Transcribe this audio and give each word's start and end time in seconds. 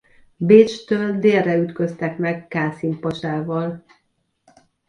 Bécstől 0.37 1.19
délre 1.19 1.55
ütköztek 1.55 2.17
meg 2.17 2.47
Kászim 2.47 2.99
pasával. 2.99 3.83